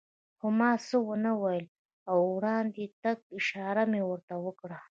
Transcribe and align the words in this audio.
خو 0.37 0.47
ما 0.59 0.71
څه 0.87 0.97
و 1.01 1.09
نه 1.25 1.31
ویل 1.41 1.65
او 2.11 2.17
د 2.23 2.27
وړاندې 2.35 2.83
تګ 3.03 3.17
اشاره 3.37 3.83
مې 3.91 4.01
ورته 4.09 4.35
وکړه. 4.45 4.79